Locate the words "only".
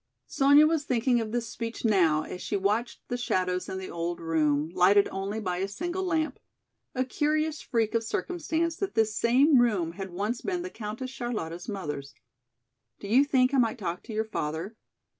5.11-5.39